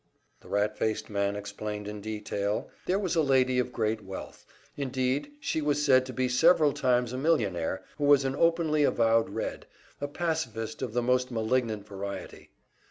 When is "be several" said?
6.11-6.73